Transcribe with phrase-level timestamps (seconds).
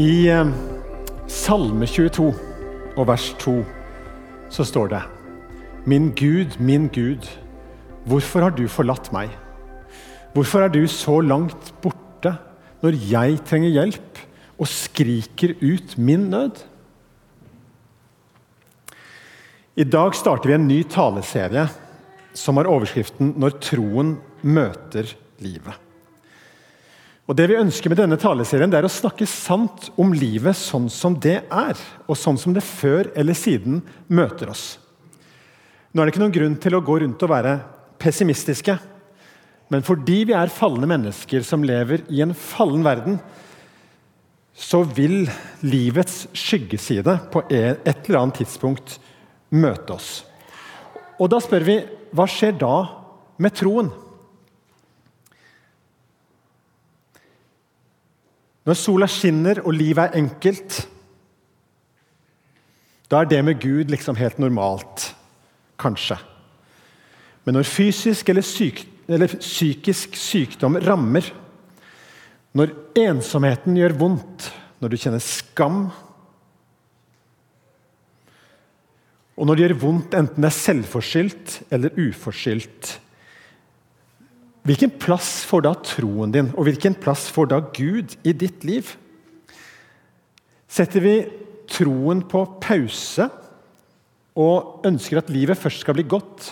[0.00, 0.48] I eh,
[1.28, 2.30] Salme 22
[2.96, 3.52] og vers 2
[4.50, 5.00] så står det
[5.84, 7.26] Min Gud, min Gud,
[8.08, 9.34] hvorfor har du forlatt meg?
[10.32, 12.32] Hvorfor er du så langt borte
[12.80, 14.22] når jeg trenger hjelp
[14.56, 16.64] og skriker ut min nød?
[19.76, 21.68] I dag starter vi en ny taleserie
[22.32, 25.12] som har overskriften 'Når troen møter
[25.44, 25.89] livet'.
[27.30, 30.88] Og Det vi ønsker med denne taleserien, det er å snakke sant om livet sånn
[30.90, 31.78] som det er,
[32.10, 34.80] og sånn som det før eller siden møter oss.
[35.94, 37.52] Nå er det ikke noen grunn til å gå rundt og være
[38.02, 38.74] pessimistiske.
[39.70, 43.20] Men fordi vi er falne mennesker som lever i en fallen verden,
[44.50, 45.22] så vil
[45.62, 48.98] livets skyggeside på et eller annet tidspunkt
[49.54, 50.12] møte oss.
[51.22, 51.78] Og da spør vi
[52.10, 52.74] hva skjer da
[53.38, 53.94] med troen?
[58.70, 60.76] Når sola skinner og livet er enkelt,
[63.10, 65.08] da er det med Gud liksom helt normalt.
[65.80, 66.14] Kanskje.
[67.42, 71.26] Men når fysisk eller, syk, eller psykisk sykdom rammer,
[72.54, 75.88] når ensomheten gjør vondt, når du kjenner skam
[79.40, 82.90] Og når det gjør vondt, enten det er selvforskyldt eller uforskyldt
[84.66, 88.92] Hvilken plass får da troen din, og hvilken plass får da Gud i ditt liv?
[90.70, 91.14] Setter vi
[91.70, 93.28] troen på pause
[94.38, 96.50] og ønsker at livet først skal bli godt,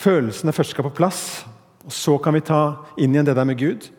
[0.00, 1.44] følelsene først skal på plass,
[1.84, 2.62] og så kan vi ta
[2.96, 3.90] inn igjen det der med Gud?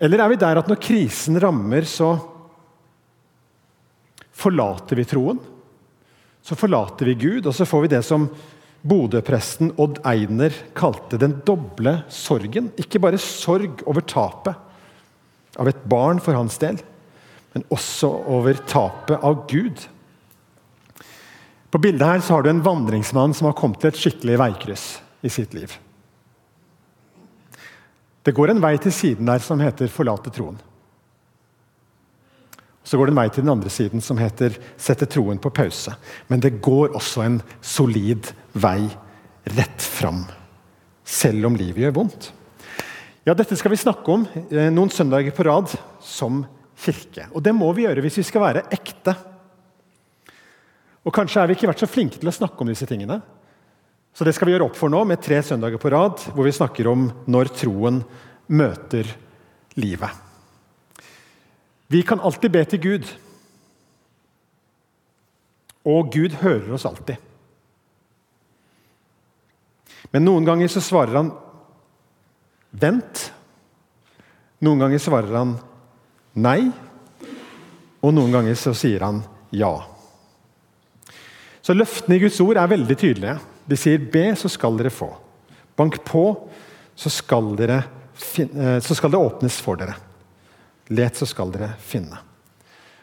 [0.00, 2.14] Eller er vi der at når krisen rammer, så
[4.40, 5.40] forlater vi troen?
[6.44, 8.28] Så forlater vi Gud, og så får vi det som
[8.82, 12.70] Bodø-presten Odd Einer kalte den doble sorgen.
[12.80, 14.56] Ikke bare sorg over tapet
[15.60, 16.78] av et barn for hans del,
[17.52, 19.84] men også over tapet av Gud.
[21.70, 24.86] På bildet her så har du en vandringsmann som har kommet til et skikkelig veikryss
[25.22, 25.70] i sitt liv.
[28.24, 30.58] Det går en vei til siden der som heter 'forlate troen'.
[32.84, 35.94] Så går det en vei til den andre siden som heter 'sette troen på pause'.
[36.28, 38.88] Men det går også en solid vei
[39.56, 40.24] rett fram,
[41.04, 42.30] selv om livet gjør vondt.
[43.26, 45.72] Ja, Dette skal vi snakke om eh, noen søndager på rad
[46.02, 46.42] som
[46.80, 47.28] kirke.
[47.36, 49.14] Og det må vi gjøre hvis vi skal være ekte.
[51.04, 53.20] Og Kanskje er vi ikke vært så flinke til å snakke om disse tingene.
[54.16, 56.56] Så det skal vi gjøre opp for nå med tre søndager på rad, hvor vi
[56.56, 58.02] snakker om når troen
[58.50, 59.08] møter
[59.78, 60.10] livet.
[61.90, 63.08] Vi kan alltid be til Gud.
[65.86, 67.29] Og Gud hører oss alltid.
[70.10, 71.30] Men noen ganger så svarer han
[72.70, 73.30] 'vent'.
[74.60, 75.54] Noen ganger svarer han
[76.34, 76.70] nei.
[78.00, 79.22] Og noen ganger så sier han
[79.54, 79.72] ja.
[81.60, 83.38] Så løftene i Guds ord er veldig tydelige.
[83.66, 85.14] De sier 'be, så skal dere få'.
[85.76, 86.48] Bank på,
[86.96, 87.84] så skal, dere,
[88.36, 89.94] eh, så skal det åpnes for dere.
[90.90, 92.18] Let, så skal dere finne.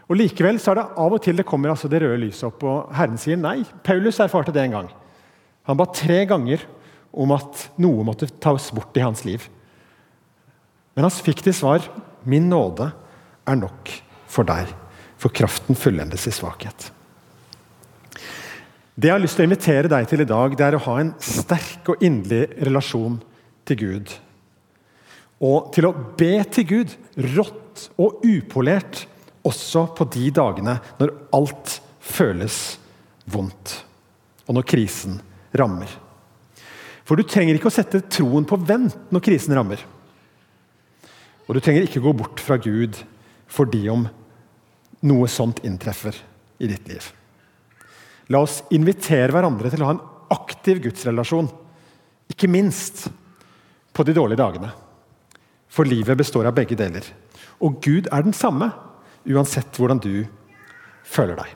[0.07, 2.63] Og Likevel så er det av og til det kommer altså det røde lyset opp,
[2.63, 3.63] og Herren sier nei.
[3.83, 4.89] Paulus erfarte det en gang.
[5.67, 6.63] Han ba tre ganger
[7.17, 9.47] om at noe måtte tas bort i hans liv.
[10.95, 11.85] Men han fikk til svar
[12.27, 12.91] min nåde
[13.47, 13.91] er nok
[14.27, 14.69] for deg,
[15.17, 16.91] for kraften fullendes i svakhet.
[18.97, 20.95] Det jeg har lyst til å invitere deg til i dag, det er å ha
[21.01, 23.19] en sterk og inderlig relasjon
[23.69, 24.13] til Gud.
[25.37, 26.95] Og til å be til Gud
[27.35, 29.03] rått og upolert
[29.45, 32.57] også på de dagene når alt føles
[33.29, 33.75] vondt,
[34.47, 35.21] og når krisen
[35.57, 35.91] rammer.
[37.07, 39.79] For du trenger ikke å sette troen på vent når krisen rammer.
[41.47, 42.99] Og du trenger ikke gå bort fra Gud
[43.47, 44.03] fordi om
[45.07, 46.17] noe sånt inntreffer
[46.59, 47.05] i ditt liv.
[48.33, 50.03] La oss invitere hverandre til å ha en
[50.35, 51.47] aktiv gudsrelasjon,
[52.27, 53.05] ikke minst
[53.95, 54.73] på de dårlige dagene.
[55.71, 57.05] For livet består av begge deler.
[57.63, 58.67] Og Gud er den samme,
[59.27, 60.25] uansett hvordan du
[61.07, 61.53] føler deg.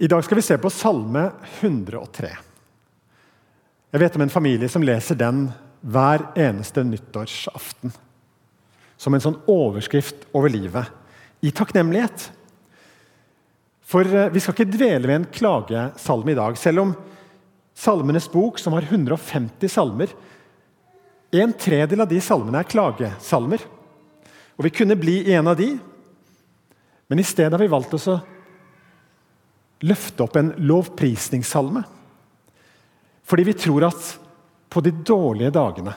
[0.00, 1.26] I dag skal vi se på Salme
[1.60, 2.49] 103.
[3.90, 5.48] Jeg vet om en familie som leser den
[5.82, 7.90] hver eneste nyttårsaften.
[9.00, 10.86] Som en sånn overskrift over livet,
[11.42, 12.28] i takknemlighet.
[13.90, 16.92] For eh, vi skal ikke dvele ved en klagesalme i dag, selv om
[17.80, 20.10] Salmenes bok, som har 150 salmer,
[21.32, 23.62] en tredel av de salmene er klagesalmer.
[24.58, 25.72] Og Vi kunne bli en av de,
[27.08, 28.18] men i stedet har vi valgt oss å
[29.86, 31.82] løfte opp en lovprisningssalme.
[33.30, 34.06] Fordi vi tror at
[34.70, 35.94] på de dårlige dagene,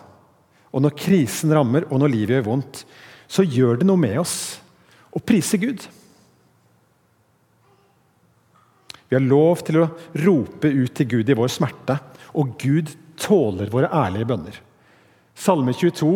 [0.74, 2.84] og når krisen rammer, og når livet gjør vondt,
[3.30, 4.38] så gjør det noe med oss
[5.14, 5.86] å prise Gud.
[9.10, 9.90] Vi har lov til å
[10.26, 11.98] rope ut til Gud i vår smerte,
[12.34, 12.90] og Gud
[13.22, 14.56] tåler våre ærlige bønner.
[15.38, 16.10] Salme 22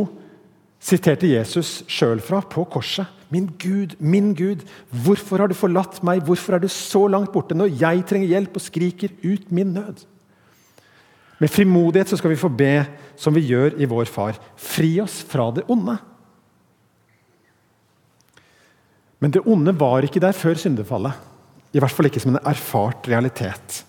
[0.81, 3.09] siterte Jesus sjøl fra på korset.
[3.33, 4.61] Min Gud, min Gud,
[5.03, 6.23] hvorfor har du forlatt meg?
[6.25, 10.05] Hvorfor er du så langt borte når jeg trenger hjelp og skriker ut min nød?
[11.37, 12.85] Med frimodighet så skal vi få be
[13.19, 14.37] som vi gjør i vår Far.
[14.57, 15.97] Fri oss fra det onde.
[19.21, 21.13] Men det onde var ikke der før syndefallet.
[21.73, 23.83] I hvert fall ikke som en erfart realitet.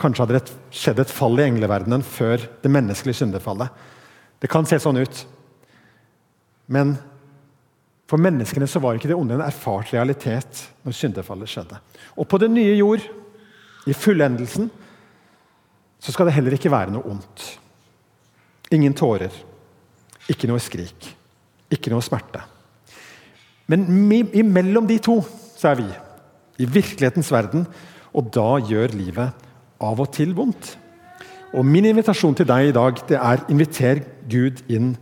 [0.00, 3.72] Kanskje hadde det skjedd et fall i engleverdenen før det menneskelige syndefallet.
[4.40, 5.24] Det kan se sånn ut.
[6.72, 6.96] Men
[8.10, 11.78] for menneskene så var ikke det onde en erfart realitet når syndefallet skjedde.
[12.16, 13.04] Og på den nye jord,
[13.88, 14.68] i fullendelsen,
[16.02, 17.44] så skal det heller ikke være noe ondt.
[18.74, 19.32] Ingen tårer,
[20.32, 21.06] ikke noe skrik,
[21.70, 22.42] ikke noe smerte.
[23.70, 23.86] Men
[24.34, 25.20] imellom de to
[25.56, 25.88] så er vi,
[26.58, 27.66] i virkelighetens verden,
[28.12, 29.46] og da gjør livet
[29.82, 30.74] av og til vondt.
[31.52, 34.94] Og Min invitasjon til deg i dag det er inviter Gud inn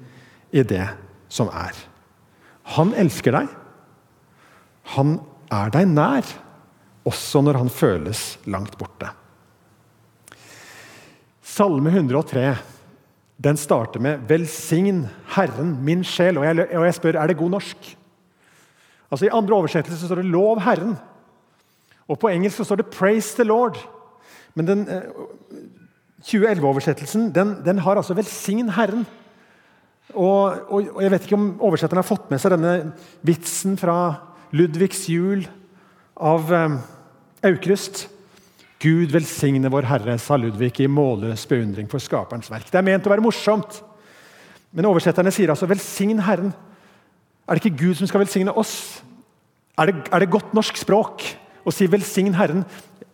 [0.53, 0.85] i det
[1.31, 1.73] som er.
[2.77, 3.49] Han elsker deg.
[4.97, 5.19] Han
[5.51, 6.27] er deg nær,
[7.07, 9.11] også når han føles langt borte.
[11.51, 12.55] Salme 103
[13.45, 16.39] den starter med 'Velsign Herren min sjel'.
[16.39, 16.45] Og
[16.85, 17.97] jeg, spør er det god norsk.
[19.11, 20.97] Altså I andre oversettelser står det 'Lov Herren'.
[22.09, 23.87] Og På engelsk så står det 'Praise the Lord'.
[24.55, 25.01] Men den eh,
[26.23, 29.05] 2011-oversettelsen den, den, har altså 'velsign Herren'.
[30.15, 32.93] Og, og, og, Jeg vet ikke om oversetteren har fått med seg denne
[33.23, 34.15] vitsen fra
[34.53, 35.49] Ludvigs jul
[36.17, 36.79] av um,
[37.43, 38.09] Aukrust.
[38.81, 42.71] Gud velsigne vår Herre, sa Ludvig i målløs beundring for Skaperens verk.
[42.71, 43.83] Det er ment å være morsomt,
[44.73, 46.55] men oversetterne sier altså 'velsign Herren'.
[47.49, 49.03] Er det ikke Gud som skal velsigne oss?
[49.77, 51.25] Er det, er det godt norsk språk
[51.67, 52.65] å si 'velsign Herren'?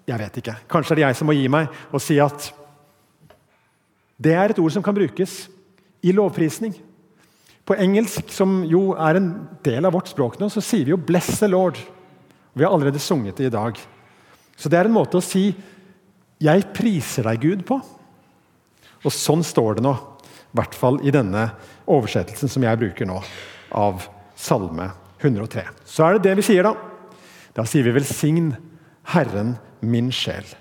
[0.06, 0.56] Jeg vet ikke.
[0.70, 2.52] Kanskje er det jeg som må gi meg og si at
[4.22, 5.48] det er et ord som kan brukes
[6.02, 6.74] i lovprisning.
[7.66, 10.96] På engelsk, som jo er en del av vårt språk nå, så sier vi jo
[10.96, 11.82] 'bless the Lord'.
[12.54, 13.76] Vi har allerede sunget det i dag.
[14.56, 15.54] Så det er en måte å si
[16.40, 17.80] 'jeg priser deg, Gud' på.
[19.04, 21.52] Og sånn står det nå, i hvert fall i denne
[21.86, 23.22] oversettelsen som jeg bruker nå,
[23.72, 25.64] av Salme 103.
[25.84, 26.74] Så er det det vi sier, da.
[27.54, 28.56] Da sier vi 'velsign
[29.04, 30.54] Herren min sjel'.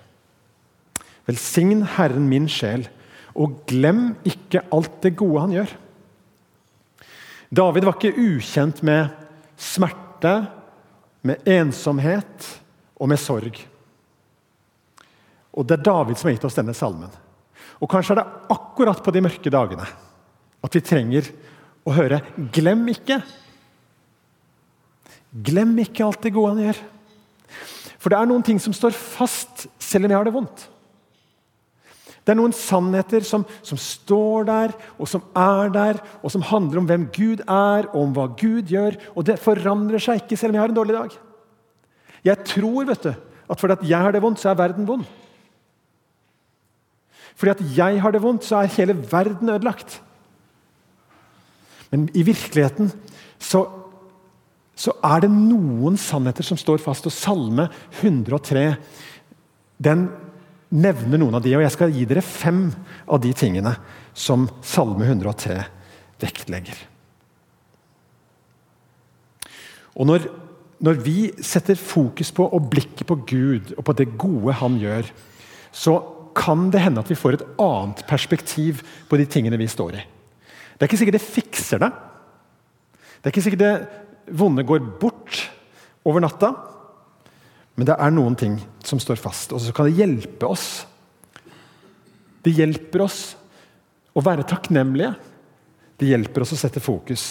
[1.28, 2.88] Velsign Herren min sjel,
[3.36, 5.72] og glem ikke alt det gode han gjør.
[7.52, 9.10] David var ikke ukjent med
[9.58, 10.48] smerte,
[11.26, 12.62] med ensomhet
[13.00, 13.58] og med sorg.
[15.56, 17.12] Og Det er David som har gitt oss denne salmen.
[17.80, 19.88] Og Kanskje er det akkurat på de mørke dagene
[20.66, 21.28] at vi trenger
[21.86, 23.22] å høre 'glem ikke'.
[25.46, 26.80] Glem ikke alt det gode han gjør.
[28.00, 30.68] For det er noen ting som står fast selv om jeg har det vondt.
[32.26, 36.82] Det er noen sannheter som, som, står der, og som er der, og som handler
[36.82, 38.98] om hvem Gud er, og om hva Gud gjør.
[39.14, 41.20] Og det forandrer seg ikke selv om jeg har en dårlig dag.
[42.26, 43.12] Jeg tror vet du,
[43.46, 45.06] at fordi jeg har det vondt, så er verden vond.
[47.36, 50.00] Fordi at jeg har det vondt, så er hele verden ødelagt.
[51.92, 52.92] Men i virkeligheten
[53.40, 53.66] så,
[54.76, 57.08] så er det noen sannheter som står fast.
[57.08, 57.68] Og Salme
[58.00, 58.70] 103
[59.84, 60.08] den
[60.76, 62.68] nevner noen av de, og jeg skal gi dere fem
[63.06, 63.76] av de tingene
[64.16, 65.60] som Salme 103
[66.24, 66.80] vektlegger.
[69.96, 70.28] Og når,
[70.84, 75.08] når vi setter fokus på og blikket på Gud og på det gode han gjør,
[75.76, 75.96] så
[76.36, 80.04] kan det hende at vi får et annet perspektiv på de tingene vi står i.
[80.76, 81.92] Det er ikke sikkert det fikser det.
[83.16, 85.46] Det er ikke sikkert det vonde går bort
[86.06, 86.52] over natta.
[87.76, 90.86] Men det er noen ting som står fast, og så kan det hjelpe oss.
[92.46, 93.20] Det hjelper oss
[94.16, 95.12] å være takknemlige.
[96.00, 97.26] Det hjelper oss å sette fokus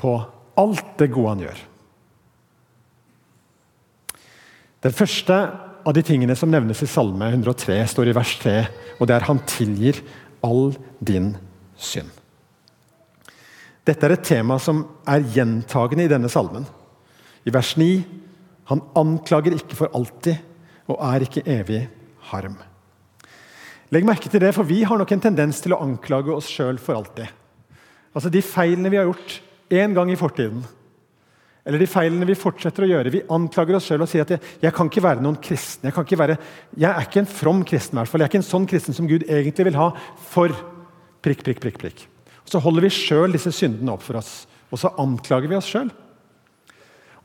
[0.00, 0.16] på
[0.58, 1.62] alt det gode han gjør.
[4.84, 5.36] Den første
[5.84, 8.56] av de tingene som nevnes i Salme 103, står i vers 3,
[8.98, 10.02] og det er 'Han tilgir
[10.42, 11.36] all din
[11.78, 12.10] synd'.
[13.84, 16.66] Dette er et tema som er gjentagende i denne salmen.
[17.44, 18.04] I vers 9
[18.70, 20.36] han anklager ikke for alltid
[20.88, 21.88] og er ikke evig
[22.30, 22.56] harm.
[23.92, 26.78] Legg merke til det, for vi har nok en tendens til å anklage oss sjøl
[26.78, 27.28] for alltid.
[28.14, 30.64] Altså De feilene vi har gjort én gang i fortiden,
[31.64, 33.12] eller de feilene vi fortsetter å gjøre.
[33.12, 35.88] Vi anklager oss sjøl og sier at jeg, jeg, kan ikke være noen kristen.
[35.88, 36.36] Jeg, kan ikke være,
[36.76, 37.96] jeg er ikke en from kristen.
[37.96, 38.20] I hvert fall.
[38.20, 39.86] Jeg er ikke en sånn kristen som Gud egentlig vil ha
[40.28, 40.52] for
[41.24, 41.78] prikk, prikk, prikk.
[41.80, 42.02] prikk.
[42.44, 45.88] Så holder vi sjøl disse syndene opp for oss, og så anklager vi oss sjøl.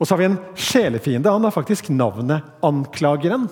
[0.00, 1.28] Og så har vi en sjelefiende.
[1.28, 3.44] Han har faktisk navnet Anklageren.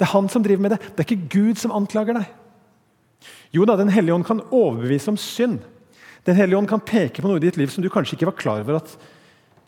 [0.00, 0.80] Det er han som driver med det.
[0.80, 2.30] Det er ikke Gud som anklager deg.
[3.52, 5.60] Jo da, Den hellige ånd kan overbevise om synd.
[6.24, 8.40] Den hellige ånd kan peke på noe i ditt liv som du kanskje ikke var
[8.40, 8.96] klar over at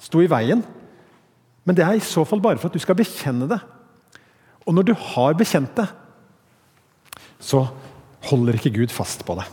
[0.03, 0.63] sto i veien.
[1.67, 3.61] Men det er i så fall bare for at du skal bekjenne det.
[4.67, 5.87] Og når du har bekjent det,
[7.43, 7.67] så
[8.31, 9.47] holder ikke Gud fast på det.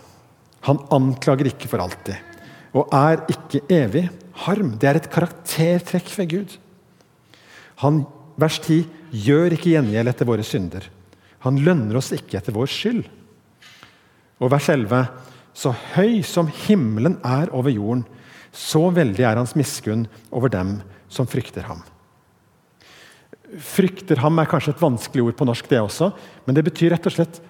[0.67, 2.33] Han anklager ikke for alltid
[2.73, 4.07] og er ikke evig
[4.45, 4.73] harm.
[4.81, 6.55] Det er et karaktertrekk ved Gud.
[7.83, 8.03] Han,
[8.39, 8.83] vers 10,
[9.13, 10.87] gjør ikke gjengjeld etter våre synder.
[11.45, 13.03] Han lønner oss ikke etter vår skyld.
[14.41, 15.05] Og vers 11.:
[15.53, 18.05] Så høy som himmelen er over jorden,
[18.53, 20.77] så veldig er hans miskunn over dem
[21.11, 21.81] som frykter ham.
[23.61, 26.11] Frykter ham er kanskje et vanskelig ord på norsk, det også,
[26.45, 27.41] men det betyr rett og slett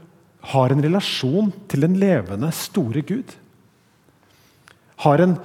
[0.54, 3.36] har en relasjon til den levende, store Gud.
[5.04, 5.38] En,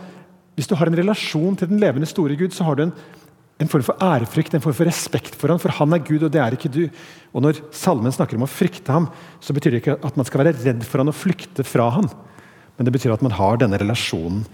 [0.59, 2.95] hvis du har en relasjon til den levende, store Gud, så har du en,
[3.63, 6.35] en form for ærefrykt, en form for respekt for ham, for han er Gud, og
[6.35, 6.85] det er ikke du.
[7.31, 9.07] Og Når salmen snakker om å frykte ham,
[9.43, 12.11] så betyr det ikke at man skal være redd for ham og flykte fra ham.
[12.79, 14.45] Men det betyr at man har denne relasjonen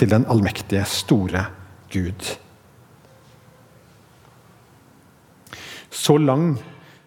[0.00, 1.44] til den allmektige, store
[1.92, 2.24] Gud.
[5.90, 6.54] Så, lang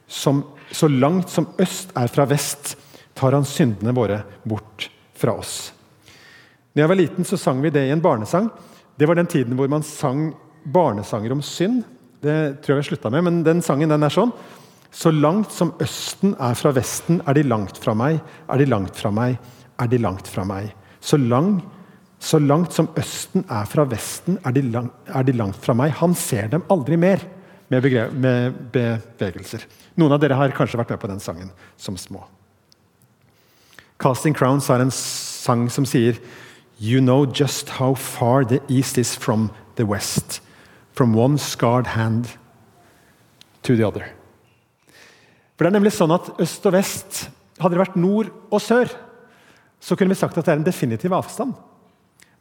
[0.07, 2.75] som, så langt som øst er fra vest,
[3.17, 5.71] tar han syndene våre bort fra oss.
[6.73, 8.51] Da jeg var liten, så sang vi det i en barnesang.
[8.97, 10.31] Det var den tiden hvor man sang
[10.63, 11.81] barnesanger om synd.
[12.21, 14.33] Det tror jeg vi slutta med, men den sangen den er sånn.
[14.93, 18.99] Så langt som Østen er fra Vesten, er de langt fra meg, er de langt
[18.99, 19.39] fra meg,
[19.81, 20.69] er de langt fra meg.
[21.01, 21.57] Så, lang,
[22.23, 25.91] så langt som Østen er fra Vesten, er de, lang, er de langt fra meg.
[25.99, 27.19] Han ser dem aldri mer
[27.67, 27.83] med,
[28.15, 29.65] med bevegelser.
[29.99, 32.21] Noen av dere har kanskje vært med på den sangen som små.
[33.99, 36.19] Casting Crowns har en sang som sier
[36.79, 40.41] You know just how far the east is from the west,
[40.91, 42.31] from one scarred hand
[43.63, 44.07] to the other.
[45.53, 47.25] For det er nemlig sånn at Øst og vest
[47.61, 48.89] Hadde det vært nord og sør,
[49.77, 51.53] så kunne vi sagt at det er en definitiv avstand.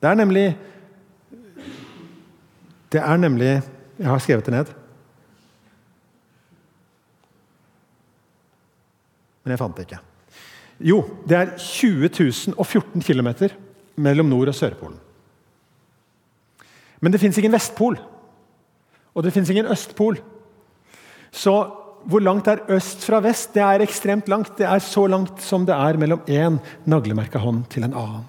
[0.02, 0.47] Det er nemlig
[2.92, 3.62] Det er nemlig
[3.99, 4.73] Jeg har skrevet det ned.
[9.44, 10.00] Men jeg fant det ikke.
[10.82, 12.09] Jo, det er 20
[12.56, 13.28] 014 km
[13.97, 14.99] mellom Nord- og Sørpolen.
[17.00, 17.99] Men det fins ingen Vestpol,
[19.14, 20.18] og det fins ingen Østpol.
[21.30, 21.54] Så
[22.04, 23.54] hvor langt er øst fra vest?
[23.54, 24.56] Det er ekstremt langt.
[24.59, 28.25] Det er så langt som det er mellom én naglemerka hånd til en annen.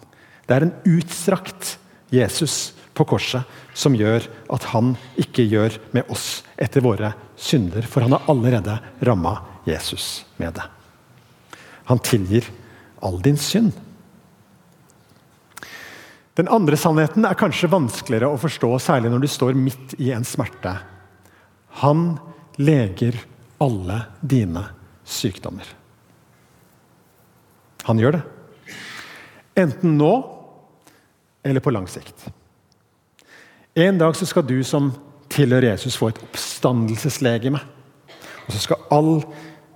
[0.48, 1.78] Det er en utstrakt
[2.14, 3.48] Jesus på korset
[3.78, 8.78] som gjør at han ikke gjør med oss etter våre synder, for han har allerede
[9.02, 10.68] ramma Jesus med det.
[11.90, 12.48] Han tilgir
[13.04, 13.74] all din synd.
[16.34, 20.26] Den andre sannheten er kanskje vanskeligere å forstå, særlig når du står midt i en
[20.26, 20.78] smerte.
[21.84, 22.16] Han
[22.58, 23.20] leger
[23.62, 24.66] alle dine
[25.06, 25.68] sykdommer.
[27.86, 28.24] Han gjør det.
[29.56, 30.14] Enten nå
[31.44, 32.28] eller på lang sikt.
[33.74, 34.92] En dag så skal du som
[35.34, 37.60] tilhører Jesus, få et oppstandelseslegeme.
[38.46, 39.12] Og så skal all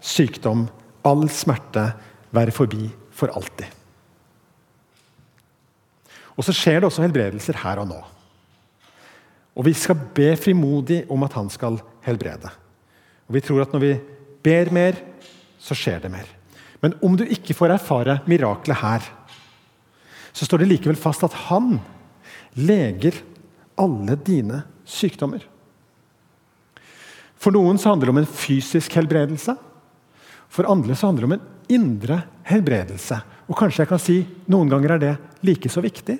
[0.04, 0.68] sykdom,
[1.08, 1.90] all smerte,
[2.36, 3.66] være forbi for alltid.
[6.38, 8.00] Og så skjer det også helbredelser her og nå.
[9.58, 12.52] Og vi skal be frimodig om at han skal helbrede.
[13.28, 13.94] Og Vi tror at når vi
[14.44, 15.00] ber mer,
[15.60, 16.28] så skjer det mer.
[16.82, 19.02] Men om du ikke får erfare miraklet her,
[20.38, 21.80] så står det likevel fast at han
[22.58, 23.16] leger
[23.82, 25.42] alle dine sykdommer.
[27.38, 29.56] For noen så handler det om en fysisk helbredelse.
[30.54, 33.18] For andre så handler det om en indre helbredelse.
[33.50, 34.18] Og kanskje jeg kan si
[34.50, 35.14] noen ganger er det
[35.46, 36.18] like så viktig.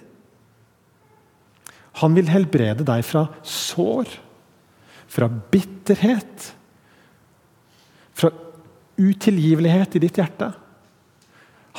[2.02, 4.10] Han vil helbrede deg fra sår,
[5.10, 6.52] fra bitterhet,
[8.18, 8.32] fra
[8.98, 10.52] utilgivelighet i ditt hjerte.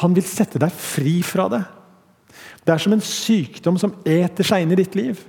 [0.03, 1.63] Han vil sette deg fri fra det.
[2.69, 5.23] Det er som en sykdom som eter seg inn i ditt liv.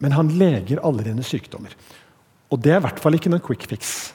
[0.00, 1.74] Men han leger alle dine sykdommer.
[2.48, 4.14] Og det er i hvert fall ikke noen quick fix.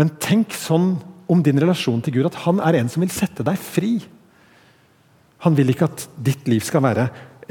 [0.00, 0.94] Men tenk sånn
[1.30, 3.98] om din relasjon til Gud, at han er en som vil sette deg fri.
[5.44, 7.10] Han vil ikke at ditt liv skal være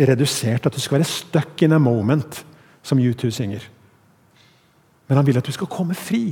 [0.09, 2.41] redusert, at du skal være stuck in a moment,
[2.81, 3.61] som U2 synger.
[5.05, 6.31] Men han vil at du skal komme fri.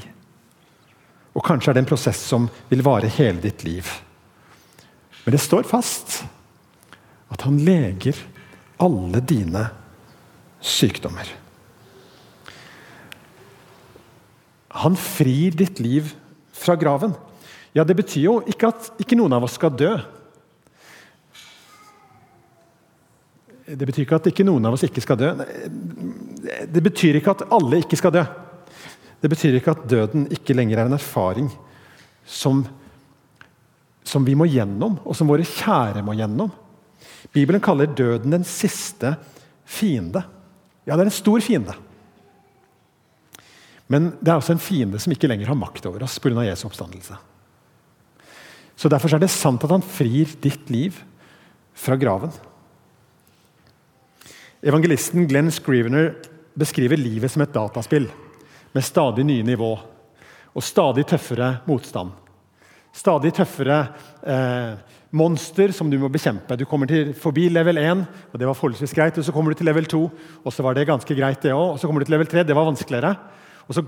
[1.37, 3.85] Og kanskje er det en prosess som vil vare hele ditt liv.
[5.21, 6.23] Men det står fast
[7.33, 8.19] at han leger
[8.81, 9.67] alle dine
[10.63, 11.29] sykdommer.
[14.77, 16.13] Han frir ditt liv
[16.53, 17.15] fra graven.
[17.73, 19.95] Ja, Det betyr jo ikke at ikke noen av oss skal dø.
[23.67, 25.31] Det betyr ikke at ikke noen av oss ikke skal dø.
[26.71, 28.23] Det betyr ikke at alle ikke skal dø.
[29.19, 31.49] Det betyr ikke at døden ikke lenger er en erfaring
[32.23, 32.61] som,
[34.05, 36.53] som vi må gjennom, og som våre kjære må gjennom.
[37.33, 39.15] Bibelen kaller døden den siste
[39.67, 40.23] fiende.
[40.87, 41.75] Ja, det er en stor fiende.
[43.87, 46.43] Men det er også en fiende som ikke lenger har makt over oss pga.
[46.47, 47.17] Jesu oppstandelse.
[48.77, 50.99] Så Derfor er det sant at han frir ditt liv
[51.77, 52.31] fra graven.
[54.61, 56.13] Evangelisten Glenn Scrivener
[56.57, 58.07] beskriver livet som et dataspill
[58.73, 59.71] med stadig nye nivå
[60.57, 62.11] og stadig tøffere motstand.
[62.95, 63.79] Stadig tøffere
[64.23, 64.77] eh,
[65.11, 66.57] monster som du må bekjempe.
[66.57, 69.17] Du kommer til, forbi level 1, og det var forholdsvis greit.
[69.17, 70.01] og Så kommer du til level 2,
[70.43, 71.41] og så var det ganske greit.
[71.41, 73.15] det også, og Så kommer du til level 3, det var vanskeligere.
[73.67, 73.83] Og så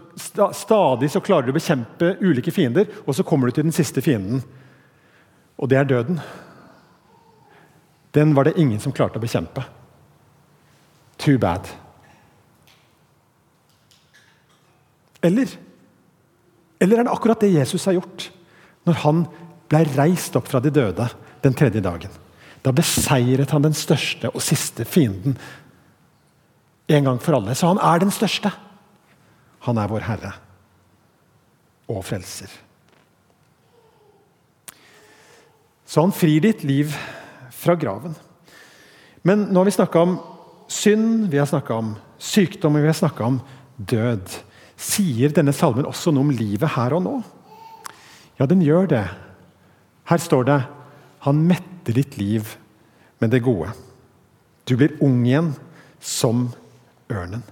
[0.53, 4.01] Stadig så klarer du å bekjempe ulike fiender, og så kommer du til den siste
[4.01, 4.43] fienden.
[5.57, 6.19] Og det er døden.
[8.15, 9.63] Den var det ingen som klarte å bekjempe.
[11.17, 11.67] Too bad.
[15.21, 15.47] Eller
[16.79, 18.29] Eller er det akkurat det Jesus har gjort
[18.87, 19.23] når han
[19.69, 21.07] ble reist opp fra de døde
[21.43, 22.13] den tredje dagen?
[22.63, 25.37] Da beseiret han den største og siste fienden
[26.89, 27.55] en gang for alle.
[27.55, 28.51] Så han er den største.
[29.67, 30.33] Han er vår Herre
[31.89, 32.51] og Frelser.
[35.89, 36.93] Så han frir ditt liv
[37.55, 38.13] fra graven.
[39.25, 40.19] Men nå har vi snakka om
[40.69, 43.39] synd, vi har snakka om sykdom og vi har snakka om
[43.77, 44.35] død.
[44.79, 47.15] Sier denne salmen også noe om livet her og nå?
[48.39, 49.03] Ja, den gjør det.
[50.07, 50.59] Her står det
[51.19, 52.55] 'Han metter ditt liv
[53.19, 53.75] med det gode'.
[54.65, 55.55] Du blir ung igjen
[55.99, 56.53] som
[57.09, 57.43] ørnen.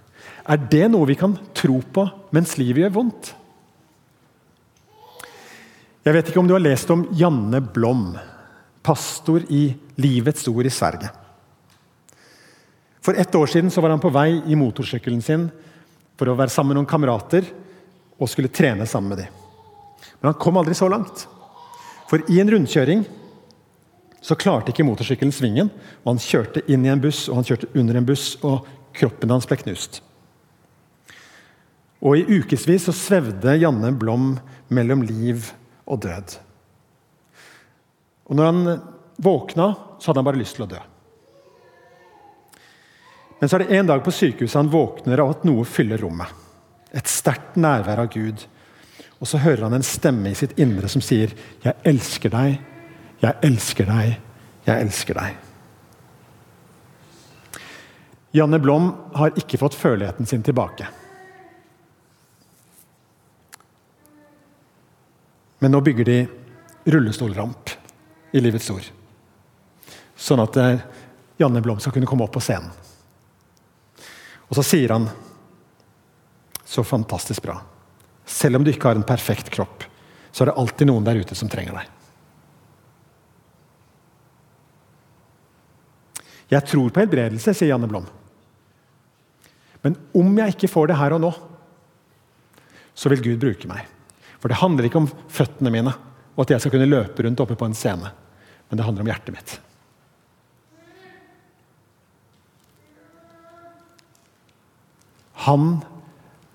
[0.47, 3.33] Er det noe vi kan tro på mens livet gjør vondt?
[6.05, 8.17] Jeg vet ikke om du har lest om Janne Blom,
[8.81, 11.09] pastor i Livets Ord i Sverige.
[13.01, 15.49] For ett år siden var han på vei i motorsykkelen sin
[16.17, 17.49] for å være sammen med noen kamerater
[18.17, 19.36] og skulle trene sammen med dem.
[20.27, 21.21] Men han kom aldri så langt.
[22.09, 23.05] For i en rundkjøring
[24.19, 25.69] så klarte ikke motorsykkelen svingen.
[26.03, 29.31] og Han kjørte inn i en buss og han kjørte under en buss, og kroppen
[29.31, 30.01] hans ble knust.
[32.03, 34.33] Og I ukevis så svevde Janne Blom
[34.67, 35.47] mellom liv
[35.87, 36.35] og død.
[38.27, 38.83] Og når han
[39.15, 40.83] våkna, så hadde han bare lyst til å dø.
[43.39, 46.27] Men så er det en dag på sykehuset han våkner av at noe fyller rommet.
[46.91, 48.43] Et sterkt nærvær av Gud.
[49.19, 52.59] Og så hører han en stemme i sitt indre som sier, 'Jeg elsker deg,
[53.21, 54.17] jeg elsker deg,
[54.65, 55.35] jeg elsker deg'.
[58.31, 60.87] Janne Blom har ikke fått føleligheten sin tilbake.
[65.59, 66.27] Men nå bygger de
[66.85, 67.69] rullestolramp
[68.31, 68.85] i Livets Ord.
[70.15, 70.83] Sånn at eh,
[71.41, 72.69] Janne Blom skal kunne komme opp på scenen.
[74.47, 75.09] Og så sier han
[76.65, 77.57] så fantastisk bra.
[78.27, 79.85] Selv om du ikke har en perfekt kropp,
[80.31, 81.93] så er det alltid noen der ute som trenger deg.
[86.51, 88.05] Jeg tror på helbredelse, sier Janne Blom.
[89.83, 91.31] Men om jeg ikke får det her og nå,
[92.97, 93.87] så vil Gud bruke meg.
[94.37, 95.93] For det handler ikke om føttene mine
[96.37, 98.11] og at jeg skal kunne løpe rundt oppe på en scene.
[98.69, 99.55] Men det handler om hjertet mitt.
[105.47, 105.79] Han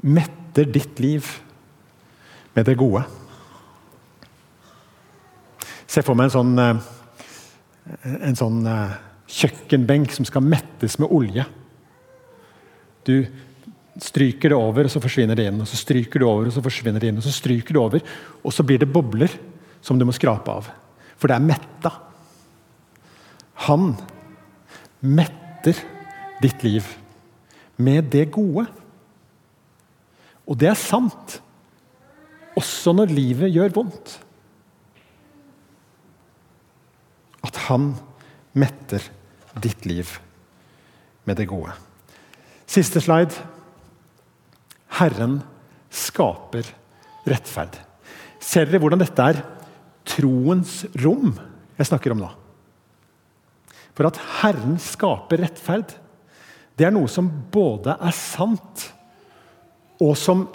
[0.02, 1.26] metter ditt liv
[2.54, 3.04] med det gode.
[5.86, 8.98] Se for meg en sånn, eh, en sånn eh,
[9.32, 11.44] kjøkkenbenk som skal mettes med olje.
[13.04, 13.16] Du
[14.00, 15.60] stryker det over, og så forsvinner det inn.
[15.60, 17.20] og Så stryker det over, og så forsvinner det inn.
[17.20, 18.06] Og så stryker det over,
[18.42, 19.32] og så blir det bobler
[19.82, 20.70] som du må skrape av.
[21.18, 21.92] For det er metta.
[23.68, 23.92] Han
[25.00, 25.76] metter
[26.42, 26.86] ditt liv
[27.76, 28.66] med det gode.
[30.48, 31.40] Og det er sant,
[32.58, 34.16] også når livet gjør vondt.
[37.42, 37.92] At han
[38.58, 39.04] metter
[39.62, 40.08] ditt liv
[41.28, 41.72] med det gode.
[42.68, 43.34] Siste slide.
[44.98, 45.40] Herren
[45.92, 46.68] skaper
[47.28, 47.78] rettferd.
[48.42, 49.42] Ser dere hvordan dette er
[50.08, 51.32] troens rom
[51.78, 52.30] jeg snakker om nå?
[53.92, 55.92] For at Herren skaper rettferd,
[56.76, 58.86] det er noe som både er sant,
[60.00, 60.46] og som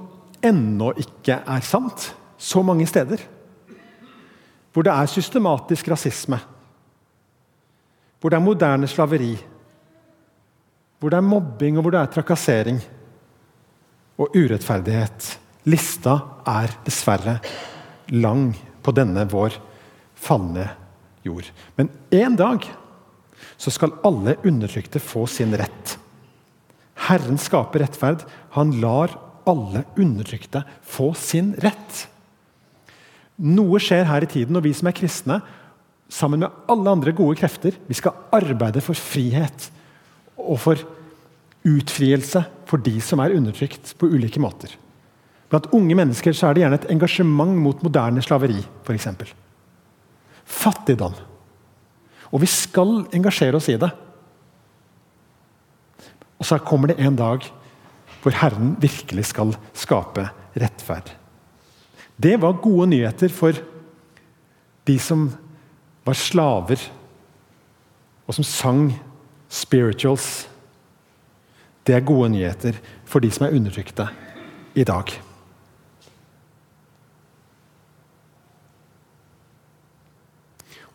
[0.46, 3.22] ennå ikke er sant så mange steder.
[4.74, 6.40] Hvor det er systematisk rasisme.
[8.20, 9.34] Hvor det er moderne slaveri.
[11.00, 12.82] Hvor det er mobbing og hvor det er trakassering
[14.18, 15.38] og urettferdighet.
[15.70, 17.40] Lista er dessverre
[18.14, 18.52] lang
[18.84, 19.58] på denne vår
[20.18, 20.70] falne
[21.26, 21.50] jord.
[21.76, 22.66] Men en dag
[23.58, 25.98] så skal alle undertrykte få sin rett.
[27.08, 28.26] Herren skaper rettferd.
[28.58, 29.14] Han lar
[29.48, 32.04] alle undertrykte få sin rett.
[33.38, 35.42] Noe skjer her i tiden, og vi som er kristne,
[36.10, 39.70] sammen med alle andre gode krefter, vi skal arbeide for frihet
[40.40, 40.84] og for
[41.68, 44.72] utfrielse for de som er undertrykt på ulike måter.
[45.52, 49.08] Blant unge mennesker så er det gjerne et engasjement mot moderne slaveri, f.eks.
[50.48, 51.16] Fattigdom.
[52.32, 53.90] Og vi skal engasjere oss i det.
[56.38, 57.46] Og så kommer det en dag
[58.24, 61.14] hvor Herren virkelig skal skape rettferd.
[62.18, 63.58] Det var gode nyheter for
[64.88, 65.30] de som
[66.08, 66.82] var slaver,
[68.28, 68.90] og som sang
[69.50, 70.48] spirituals.
[71.88, 74.08] Det er gode nyheter for de som er undertrykte
[74.76, 75.14] i dag.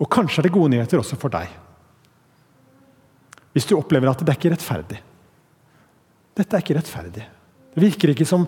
[0.02, 1.48] Og kanskje er det gode nyheter også for deg.
[3.52, 4.98] Hvis du opplever at det er ikke rettferdig.
[6.38, 7.24] Dette er ikke rettferdig.
[7.72, 8.46] Det virker ikke som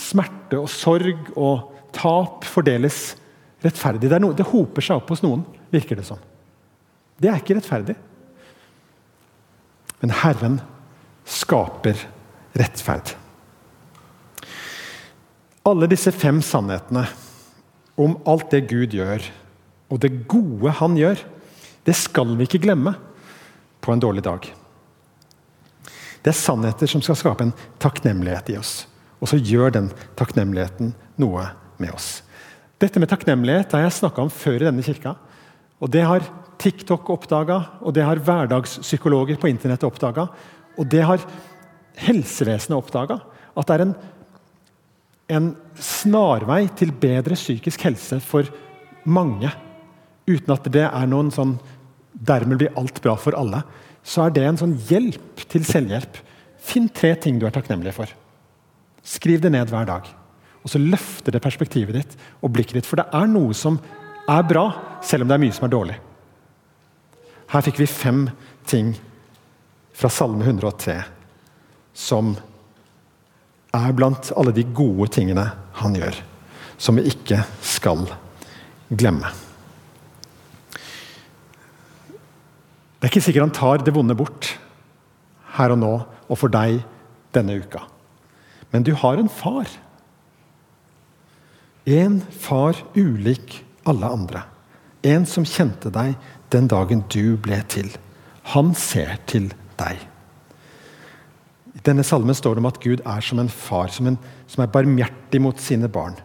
[0.00, 3.14] smerte og sorg og tap fordeles
[3.64, 4.10] rettferdig.
[4.10, 6.20] Det, no, det hoper seg opp hos noen, virker det som.
[7.20, 7.96] Det er ikke rettferdig.
[10.02, 10.58] Men Herren
[11.24, 12.00] skaper
[12.58, 13.14] rettferd.
[15.64, 17.06] Alle disse fem sannhetene
[17.96, 19.22] om alt det Gud gjør,
[19.88, 21.22] og det gode han gjør,
[21.86, 22.92] det skal vi ikke glemme
[23.84, 24.50] på en dårlig dag.
[26.24, 28.86] Det er sannheter som skal skape en takknemlighet i oss.
[29.20, 32.22] Og så gjør den takknemligheten noe med oss.
[32.80, 35.14] Dette med takknemlighet har jeg snakka om før i denne kirka.
[35.84, 36.24] Og Det har
[36.58, 40.28] TikTok oppdaga, og det har hverdagspsykologer på internett oppdaga.
[40.78, 41.22] Og det har
[42.00, 43.18] helsevesenet oppdaga.
[43.54, 43.94] At det er en,
[45.28, 48.48] en snarvei til bedre psykisk helse for
[49.04, 49.50] mange.
[50.30, 51.58] Uten at det er noen sånn
[52.14, 53.58] Dermed blir alt bra for alle.
[54.04, 56.18] Så er det en sånn hjelp til selvhjelp.
[56.64, 58.10] Finn tre ting du er takknemlig for.
[59.04, 60.08] Skriv det ned hver dag.
[60.64, 62.88] Og så løfter det perspektivet ditt og blikket ditt.
[62.88, 63.78] For det er noe som
[64.30, 64.68] er bra,
[65.04, 65.96] selv om det er mye som er dårlig.
[67.52, 68.22] Her fikk vi fem
[68.68, 68.94] ting
[69.94, 70.96] fra Salme 103
[71.94, 72.32] som
[73.74, 75.46] er blant alle de gode tingene
[75.78, 76.18] han gjør,
[76.78, 78.06] som vi ikke skal
[78.90, 79.30] glemme.
[83.04, 84.46] Det er ikke sikkert han tar det vonde bort
[85.58, 85.88] her og nå
[86.24, 86.78] og for deg
[87.36, 87.82] denne uka.
[88.72, 89.68] Men du har en far.
[91.84, 94.46] En far ulik alle andre.
[95.04, 96.14] En som kjente deg
[96.48, 97.90] den dagen du ble til.
[98.54, 100.00] Han ser til deg.
[101.76, 104.64] I denne salmen står det om at Gud er som en far, som, en, som
[104.64, 106.16] er barmhjertig mot sine barn.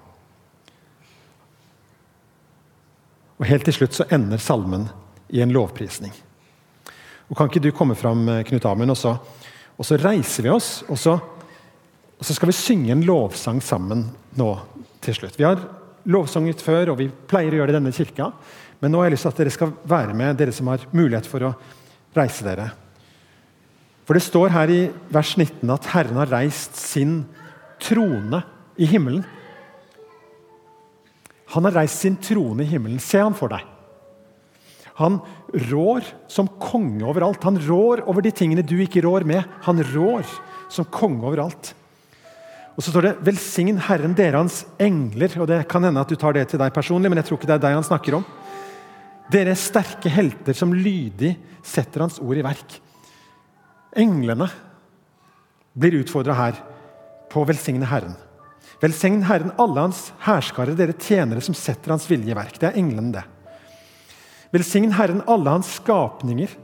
[3.35, 4.87] Og Helt til slutt så ender salmen
[5.27, 6.15] i en lovprisning.
[7.29, 9.19] Og Kan ikke du komme fram, Knut Amund, og
[9.79, 11.13] og så reiser vi oss, og så,
[12.19, 14.03] og så skal vi synge en lovsang sammen
[14.35, 14.49] nå
[14.99, 15.37] til slutt.
[15.39, 15.61] Vi har
[16.11, 18.27] lovsanget før, og vi pleier å gjøre det i denne kirka.
[18.83, 21.27] Men nå har jeg lyst til at dere skal være med, dere som har mulighet
[21.31, 21.53] for å
[22.17, 22.67] reise dere.
[24.03, 24.79] For det står her i
[25.13, 27.21] vers 19 at Herren har reist sin
[27.79, 28.41] trone
[28.75, 29.23] i himmelen.
[31.55, 32.99] Han har reist sin trone i himmelen.
[32.99, 33.63] Se han for deg.
[34.99, 35.21] Han
[35.53, 37.43] rår som konge overalt.
[37.43, 39.43] Han rår over de tingene du ikke rår med.
[39.65, 40.27] Han rår
[40.71, 41.73] som konge overalt.
[42.79, 45.39] Og så står det 'Velsign Herren dere hans engler'.
[45.41, 47.47] og Det kan hende at du tar det til deg personlig, men jeg tror ikke
[47.47, 48.25] det er deg han snakker om.
[49.29, 52.79] Dere sterke helter som lydig setter hans ord i verk.
[53.95, 54.49] Englene
[55.77, 56.53] blir utfordra her
[57.29, 58.15] på å velsigne Herren.
[58.81, 62.57] Velsign Herren alle hans hærskarer, dere tjenere som setter hans vilje i verk.
[62.59, 63.25] Det er englene, det.
[64.53, 66.55] Velsign Herren alle hans skapninger.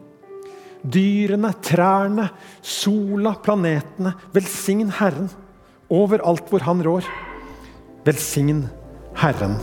[0.85, 2.29] Dyrene, trærne,
[2.61, 4.15] sola, planetene.
[4.33, 5.29] Velsign Herren
[5.89, 7.05] overalt hvor Han rår.
[8.05, 8.67] Velsign
[9.21, 9.57] Herren,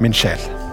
[0.00, 0.67] min sjel.